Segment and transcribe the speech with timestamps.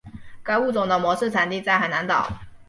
[0.41, 2.27] 该物种的模式产地在海南岛。